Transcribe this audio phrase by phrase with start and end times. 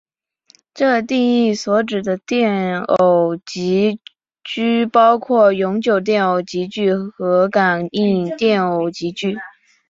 [0.73, 3.99] 这定义所指的电偶极
[4.43, 9.37] 矩包括永久电偶极矩和感应电偶极矩。